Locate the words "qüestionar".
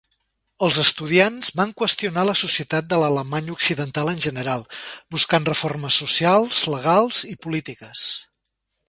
1.81-2.23